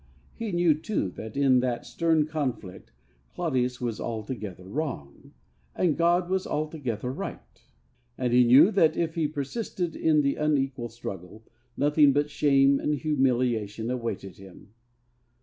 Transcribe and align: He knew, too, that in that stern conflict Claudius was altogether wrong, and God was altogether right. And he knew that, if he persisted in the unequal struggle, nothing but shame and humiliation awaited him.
He 0.33 0.51
knew, 0.51 0.73
too, 0.73 1.11
that 1.11 1.37
in 1.37 1.59
that 1.59 1.85
stern 1.85 2.25
conflict 2.25 2.91
Claudius 3.35 3.79
was 3.79 4.01
altogether 4.01 4.63
wrong, 4.63 5.31
and 5.75 5.95
God 5.95 6.27
was 6.27 6.47
altogether 6.47 7.11
right. 7.13 7.61
And 8.17 8.33
he 8.33 8.43
knew 8.43 8.71
that, 8.71 8.97
if 8.97 9.13
he 9.13 9.27
persisted 9.27 9.95
in 9.95 10.23
the 10.23 10.37
unequal 10.37 10.89
struggle, 10.89 11.43
nothing 11.77 12.13
but 12.13 12.31
shame 12.31 12.79
and 12.79 12.95
humiliation 12.95 13.91
awaited 13.91 14.37
him. 14.37 14.73